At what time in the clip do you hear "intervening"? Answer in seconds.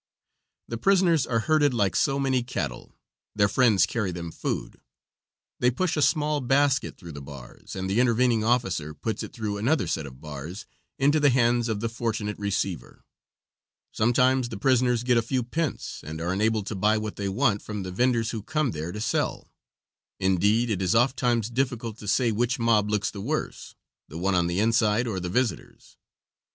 7.99-8.43